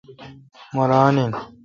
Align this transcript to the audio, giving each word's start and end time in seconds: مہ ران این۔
مہ 0.75 0.83
ران 0.89 1.15
این۔ 1.21 1.31